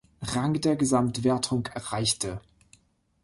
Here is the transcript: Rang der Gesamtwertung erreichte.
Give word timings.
Rang 0.23 0.55
der 0.59 0.75
Gesamtwertung 0.77 1.67
erreichte. 1.67 2.41